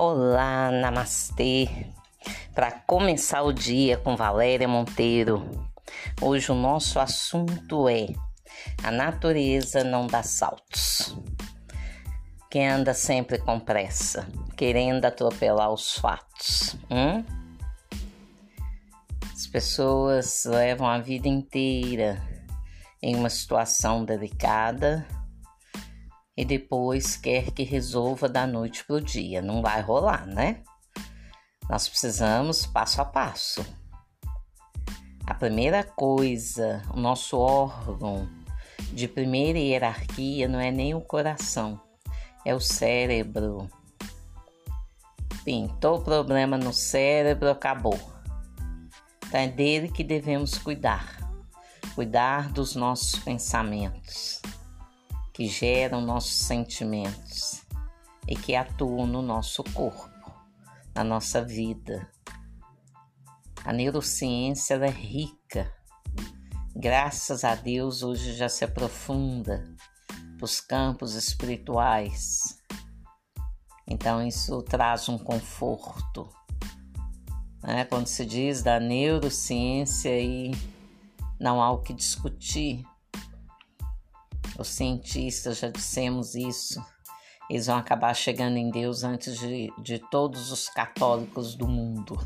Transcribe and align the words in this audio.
Olá, 0.00 0.70
namastê. 0.70 1.68
Para 2.54 2.70
começar 2.70 3.42
o 3.42 3.52
dia 3.52 3.96
com 3.96 4.14
Valéria 4.14 4.68
Monteiro. 4.68 5.68
Hoje 6.22 6.52
o 6.52 6.54
nosso 6.54 7.00
assunto 7.00 7.88
é: 7.88 8.06
a 8.84 8.92
natureza 8.92 9.82
não 9.82 10.06
dá 10.06 10.22
saltos. 10.22 11.18
Quem 12.48 12.68
anda 12.68 12.94
sempre 12.94 13.38
com 13.38 13.58
pressa, 13.58 14.28
querendo 14.56 15.04
atropelar 15.04 15.72
os 15.72 15.94
fatos. 15.94 16.76
Hum? 16.88 17.24
As 19.34 19.48
pessoas 19.48 20.44
levam 20.44 20.86
a 20.86 21.00
vida 21.00 21.26
inteira 21.26 22.22
em 23.02 23.16
uma 23.16 23.28
situação 23.28 24.04
delicada 24.04 25.04
e 26.38 26.44
depois 26.44 27.16
quer 27.16 27.50
que 27.50 27.64
resolva 27.64 28.28
da 28.28 28.46
noite 28.46 28.84
para 28.84 28.94
o 28.94 29.00
dia. 29.00 29.42
Não 29.42 29.60
vai 29.60 29.82
rolar, 29.82 30.24
né? 30.24 30.62
Nós 31.68 31.88
precisamos 31.88 32.64
passo 32.64 33.02
a 33.02 33.04
passo. 33.04 33.66
A 35.26 35.34
primeira 35.34 35.82
coisa, 35.82 36.80
o 36.94 37.00
nosso 37.00 37.36
órgão 37.38 38.28
de 38.92 39.08
primeira 39.08 39.58
hierarquia 39.58 40.46
não 40.46 40.60
é 40.60 40.70
nem 40.70 40.94
o 40.94 41.00
coração, 41.00 41.80
é 42.44 42.54
o 42.54 42.60
cérebro. 42.60 43.68
Pintou 45.44 46.00
problema 46.02 46.56
no 46.56 46.72
cérebro, 46.72 47.50
acabou. 47.50 47.98
Então 49.26 49.40
é 49.40 49.48
dele 49.48 49.90
que 49.90 50.04
devemos 50.04 50.56
cuidar. 50.56 51.18
Cuidar 51.96 52.52
dos 52.52 52.76
nossos 52.76 53.18
pensamentos 53.18 54.40
que 55.38 55.46
geram 55.46 56.00
nossos 56.00 56.32
sentimentos 56.32 57.64
e 58.26 58.34
que 58.34 58.56
atuam 58.56 59.06
no 59.06 59.22
nosso 59.22 59.62
corpo, 59.62 60.32
na 60.92 61.04
nossa 61.04 61.40
vida. 61.40 62.10
A 63.64 63.72
neurociência 63.72 64.74
é 64.74 64.90
rica. 64.90 65.72
Graças 66.74 67.44
a 67.44 67.54
Deus, 67.54 68.02
hoje 68.02 68.34
já 68.34 68.48
se 68.48 68.64
aprofunda 68.64 69.64
os 70.42 70.60
campos 70.60 71.14
espirituais. 71.14 72.58
Então, 73.86 74.26
isso 74.26 74.60
traz 74.62 75.08
um 75.08 75.18
conforto. 75.18 76.28
Né? 77.62 77.84
Quando 77.84 78.08
se 78.08 78.26
diz 78.26 78.60
da 78.60 78.80
neurociência 78.80 80.20
e 80.20 80.50
não 81.38 81.62
há 81.62 81.70
o 81.70 81.80
que 81.80 81.94
discutir, 81.94 82.84
os 84.58 84.68
cientistas 84.68 85.58
já 85.58 85.70
dissemos 85.70 86.34
isso. 86.34 86.84
Eles 87.48 87.66
vão 87.66 87.76
acabar 87.76 88.12
chegando 88.12 88.56
em 88.56 88.70
Deus 88.70 89.04
antes 89.04 89.38
de, 89.38 89.72
de 89.80 89.98
todos 90.10 90.50
os 90.50 90.68
católicos 90.68 91.54
do 91.54 91.66
mundo, 91.66 92.22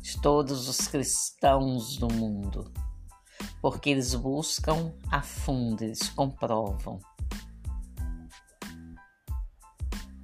de 0.00 0.20
todos 0.20 0.68
os 0.68 0.86
cristãos 0.86 1.96
do 1.96 2.12
mundo. 2.12 2.70
Porque 3.60 3.90
eles 3.90 4.14
buscam 4.14 4.92
a 5.10 5.22
fundo, 5.22 5.82
eles 5.82 6.08
comprovam. 6.10 7.00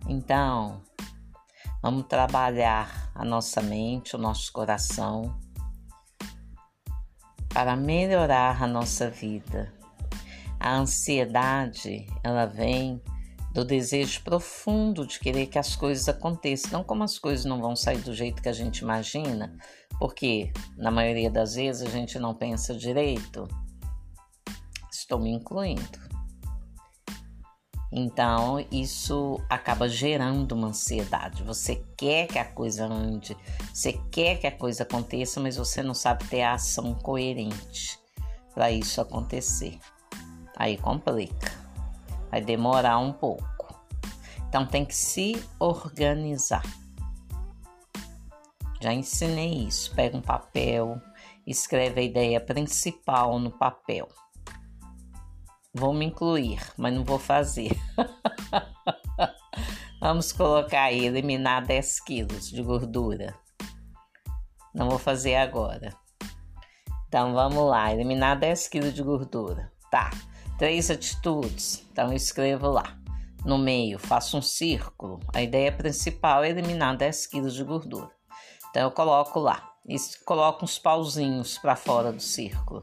Então, 0.06 0.82
vamos 1.82 2.06
trabalhar 2.06 3.10
a 3.14 3.24
nossa 3.24 3.60
mente, 3.60 4.14
o 4.14 4.18
nosso 4.18 4.52
coração, 4.52 5.36
para 7.48 7.74
melhorar 7.74 8.62
a 8.62 8.66
nossa 8.66 9.10
vida 9.10 9.75
a 10.66 10.78
ansiedade, 10.78 12.08
ela 12.24 12.44
vem 12.44 13.00
do 13.52 13.64
desejo 13.64 14.20
profundo 14.24 15.06
de 15.06 15.20
querer 15.20 15.46
que 15.46 15.60
as 15.60 15.76
coisas 15.76 16.08
aconteçam. 16.08 16.72
Não 16.72 16.82
como 16.82 17.04
as 17.04 17.20
coisas 17.20 17.44
não 17.44 17.60
vão 17.60 17.76
sair 17.76 17.98
do 17.98 18.12
jeito 18.12 18.42
que 18.42 18.48
a 18.48 18.52
gente 18.52 18.78
imagina, 18.78 19.56
porque 20.00 20.52
na 20.76 20.90
maioria 20.90 21.30
das 21.30 21.54
vezes 21.54 21.86
a 21.86 21.90
gente 21.90 22.18
não 22.18 22.34
pensa 22.34 22.74
direito. 22.74 23.46
Estou 24.90 25.20
me 25.20 25.30
incluindo. 25.30 26.04
Então, 27.92 28.58
isso 28.72 29.40
acaba 29.48 29.88
gerando 29.88 30.50
uma 30.50 30.68
ansiedade. 30.68 31.44
Você 31.44 31.76
quer 31.96 32.26
que 32.26 32.40
a 32.40 32.44
coisa 32.44 32.86
ande, 32.86 33.36
você 33.72 33.92
quer 34.10 34.40
que 34.40 34.48
a 34.48 34.52
coisa 34.52 34.82
aconteça, 34.82 35.38
mas 35.38 35.56
você 35.56 35.80
não 35.80 35.94
sabe 35.94 36.24
ter 36.24 36.42
a 36.42 36.54
ação 36.54 36.92
coerente 36.92 37.96
para 38.52 38.72
isso 38.72 39.00
acontecer. 39.00 39.78
Aí 40.56 40.78
complica. 40.78 41.52
Vai 42.30 42.40
demorar 42.40 42.98
um 42.98 43.12
pouco. 43.12 43.78
Então 44.48 44.66
tem 44.66 44.84
que 44.84 44.96
se 44.96 45.40
organizar. 45.60 46.64
Já 48.80 48.92
ensinei 48.92 49.66
isso. 49.66 49.94
Pega 49.94 50.16
um 50.16 50.22
papel, 50.22 51.00
escreve 51.46 52.00
a 52.00 52.04
ideia 52.04 52.40
principal 52.40 53.38
no 53.38 53.50
papel. 53.50 54.08
Vou 55.74 55.92
me 55.92 56.06
incluir, 56.06 56.58
mas 56.78 56.94
não 56.94 57.04
vou 57.04 57.18
fazer. 57.18 57.70
Vamos 60.00 60.32
colocar 60.32 60.84
aí, 60.84 61.04
eliminar 61.04 61.66
10 61.66 62.00
quilos 62.00 62.48
de 62.48 62.62
gordura. 62.62 63.34
Não 64.74 64.88
vou 64.88 64.98
fazer 64.98 65.36
agora. 65.36 65.94
Então 67.08 67.32
vamos 67.32 67.68
lá, 67.68 67.92
eliminar 67.92 68.38
10 68.38 68.68
quilos 68.68 68.94
de 68.94 69.02
gordura. 69.02 69.72
Tá. 69.90 70.10
Três 70.58 70.90
atitudes. 70.90 71.84
Então 71.92 72.12
escrevo 72.12 72.68
lá. 72.68 72.96
No 73.44 73.58
meio, 73.58 73.98
faço 73.98 74.38
um 74.38 74.42
círculo. 74.42 75.20
A 75.32 75.42
ideia 75.42 75.70
principal 75.70 76.42
é 76.42 76.50
eliminar 76.50 76.96
10 76.96 77.26
quilos 77.26 77.54
de 77.54 77.62
gordura. 77.62 78.10
Então 78.70 78.82
eu 78.82 78.90
coloco 78.90 79.38
lá. 79.38 79.70
E 79.88 79.96
coloco 80.24 80.64
uns 80.64 80.78
pauzinhos 80.78 81.58
para 81.58 81.76
fora 81.76 82.12
do 82.12 82.20
círculo. 82.20 82.82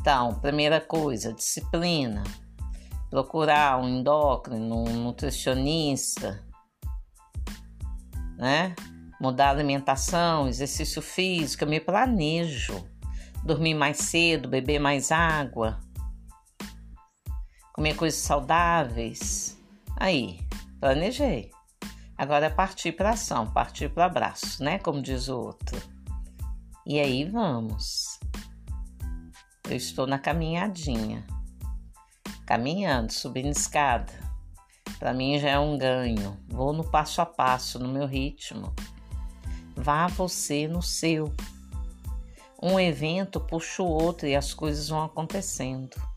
Então, 0.00 0.34
primeira 0.40 0.80
coisa, 0.80 1.32
disciplina. 1.32 2.24
Procurar 3.08 3.80
um 3.80 3.88
endócrino, 3.88 4.82
um 4.82 5.04
nutricionista, 5.04 6.42
né? 8.36 8.74
Mudar 9.20 9.48
a 9.48 9.50
alimentação, 9.50 10.48
exercício 10.48 11.00
físico, 11.00 11.62
eu 11.62 11.68
me 11.68 11.78
planejo. 11.78 12.84
Dormir 13.44 13.74
mais 13.74 13.98
cedo, 13.98 14.48
beber 14.48 14.80
mais 14.80 15.12
água, 15.12 15.78
comer 17.74 17.96
coisas 17.96 18.20
saudáveis. 18.20 19.60
Aí, 19.96 20.40
planejei. 20.80 21.50
Agora 22.16 22.46
é 22.46 22.50
partir 22.50 22.92
para 22.92 23.10
ação, 23.10 23.50
partir 23.50 23.90
para 23.90 24.06
abraço, 24.06 24.62
né? 24.62 24.78
Como 24.78 25.02
diz 25.02 25.28
o 25.28 25.36
outro. 25.36 25.76
E 26.86 27.00
aí 27.00 27.24
vamos. 27.24 28.20
Eu 29.68 29.76
estou 29.76 30.06
na 30.06 30.18
caminhadinha, 30.18 31.26
caminhando, 32.46 33.12
subindo 33.12 33.48
escada. 33.48 34.12
Para 35.00 35.12
mim 35.12 35.38
já 35.40 35.50
é 35.50 35.58
um 35.58 35.76
ganho. 35.76 36.38
Vou 36.48 36.72
no 36.72 36.88
passo 36.88 37.20
a 37.20 37.26
passo, 37.26 37.80
no 37.80 37.88
meu 37.88 38.06
ritmo. 38.06 38.72
Vá 39.74 40.06
você 40.06 40.68
no 40.68 40.80
seu. 40.80 41.34
Um 42.62 42.78
evento 42.78 43.40
puxa 43.40 43.82
o 43.82 43.88
outro 43.88 44.28
e 44.28 44.36
as 44.36 44.54
coisas 44.54 44.88
vão 44.88 45.02
acontecendo. 45.02 46.13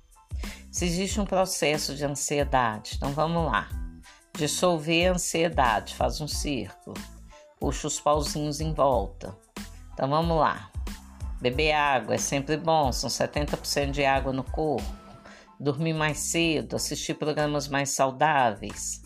Se 0.77 0.85
existe 0.85 1.19
um 1.19 1.25
processo 1.25 1.95
de 1.95 2.05
ansiedade, 2.05 2.97
então 2.97 3.11
vamos 3.11 3.51
lá. 3.51 3.67
Dissolver 4.37 5.09
a 5.09 5.13
ansiedade, 5.15 5.95
faz 5.95 6.21
um 6.21 6.27
círculo, 6.27 6.95
puxa 7.59 7.87
os 7.87 7.99
pauzinhos 7.99 8.61
em 8.61 8.75
volta. 8.75 9.35
Então 9.91 10.07
vamos 10.07 10.37
lá. 10.37 10.71
Beber 11.41 11.71
água 11.71 12.13
é 12.13 12.19
sempre 12.19 12.57
bom, 12.57 12.91
são 12.91 13.09
70% 13.09 13.89
de 13.89 14.05
água 14.05 14.31
no 14.31 14.43
corpo. 14.43 14.85
Dormir 15.59 15.93
mais 15.93 16.19
cedo, 16.19 16.75
assistir 16.75 17.15
programas 17.15 17.67
mais 17.67 17.89
saudáveis, 17.89 19.01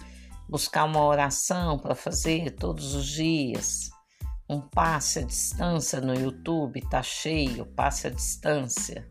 buscar 0.50 0.84
uma 0.84 1.06
oração 1.06 1.80
para 1.80 1.96
fazer 1.96 2.52
todos 2.52 2.94
os 2.94 3.06
dias. 3.08 3.90
Um 4.50 4.60
passe 4.60 5.20
à 5.20 5.22
distância 5.22 6.02
no 6.02 6.14
YouTube 6.16 6.82
tá 6.90 7.02
cheio, 7.02 7.66
passe 7.66 8.08
à 8.08 8.10
distância. 8.10 9.10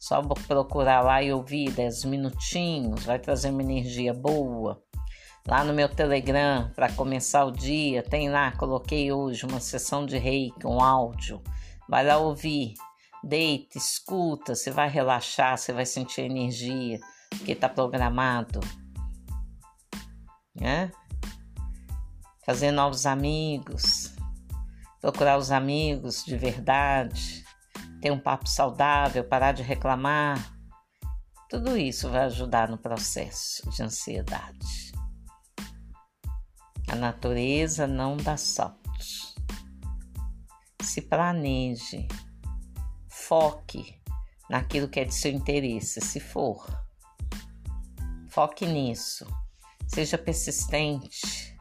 Só 0.00 0.22
procurar 0.22 1.02
lá 1.02 1.22
e 1.22 1.30
ouvir 1.30 1.72
10 1.72 2.06
minutinhos, 2.06 3.04
vai 3.04 3.18
trazer 3.18 3.50
uma 3.50 3.62
energia 3.62 4.14
boa. 4.14 4.82
Lá 5.46 5.62
no 5.62 5.74
meu 5.74 5.90
Telegram, 5.90 6.72
para 6.74 6.90
começar 6.90 7.44
o 7.44 7.50
dia, 7.50 8.02
tem 8.02 8.30
lá, 8.30 8.50
coloquei 8.52 9.12
hoje 9.12 9.44
uma 9.44 9.60
sessão 9.60 10.06
de 10.06 10.16
reiki, 10.16 10.66
um 10.66 10.82
áudio. 10.82 11.42
Vai 11.86 12.06
lá 12.06 12.16
ouvir, 12.16 12.72
deita, 13.22 13.76
escuta, 13.76 14.54
você 14.54 14.70
vai 14.70 14.88
relaxar, 14.88 15.58
você 15.58 15.70
vai 15.70 15.84
sentir 15.84 16.22
energia, 16.22 16.98
porque 17.28 17.52
está 17.52 17.68
programado. 17.68 18.60
Né? 20.54 20.90
Fazer 22.46 22.70
novos 22.70 23.04
amigos, 23.04 24.14
procurar 24.98 25.36
os 25.36 25.50
amigos 25.50 26.24
de 26.24 26.38
verdade 26.38 27.39
ter 28.00 28.10
um 28.10 28.18
papo 28.18 28.48
saudável, 28.48 29.22
parar 29.24 29.52
de 29.52 29.62
reclamar. 29.62 30.56
Tudo 31.48 31.76
isso 31.76 32.08
vai 32.08 32.24
ajudar 32.24 32.68
no 32.68 32.78
processo 32.78 33.68
de 33.70 33.82
ansiedade. 33.82 34.92
A 36.88 36.96
natureza 36.96 37.86
não 37.86 38.16
dá 38.16 38.36
saltos. 38.36 39.34
Se 40.82 41.02
planeje, 41.02 42.08
foque 43.08 44.00
naquilo 44.48 44.88
que 44.88 45.00
é 45.00 45.04
de 45.04 45.14
seu 45.14 45.30
interesse, 45.30 46.00
se 46.00 46.18
for. 46.18 46.66
Foque 48.28 48.66
nisso. 48.66 49.26
Seja 49.86 50.16
persistente. 50.16 51.56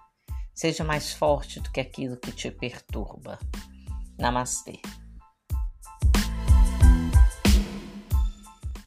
Seja 0.54 0.84
mais 0.84 1.14
forte 1.14 1.60
do 1.60 1.72
que 1.72 1.80
aquilo 1.80 2.18
que 2.18 2.32
te 2.32 2.52
perturba. 2.52 3.40
Namastê. 4.18 4.82